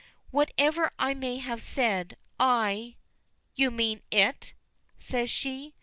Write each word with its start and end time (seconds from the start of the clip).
"Whatever 0.31 0.91
I 0.97 1.13
may 1.13 1.37
have 1.37 1.61
said, 1.61 2.17
I" 2.39 2.95
"You 3.55 3.69
meant 3.69 4.01
it!" 4.09 4.53
says 4.97 5.29
she. 5.29 5.75